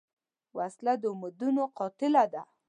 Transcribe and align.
وسله 0.57 0.93
د 1.01 1.03
امیدونو 1.13 1.63
قاتله 1.77 2.23
ده 2.33 2.41